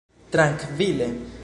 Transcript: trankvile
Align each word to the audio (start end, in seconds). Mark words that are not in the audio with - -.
trankvile 0.31 1.07